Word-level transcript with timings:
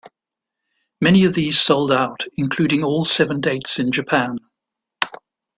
Many 0.99 1.25
of 1.25 1.35
these 1.35 1.61
sold 1.61 1.91
out, 1.91 2.25
including 2.35 2.83
all 2.83 3.05
seven 3.05 3.39
dates 3.39 3.77
in 3.77 3.91
Japan. 3.91 4.39